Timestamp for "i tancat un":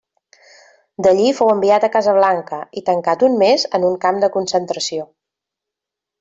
2.81-3.37